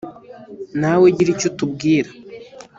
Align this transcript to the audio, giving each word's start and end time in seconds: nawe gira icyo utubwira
nawe 0.79 1.07
gira 1.15 1.29
icyo 1.35 1.47
utubwira 1.51 2.09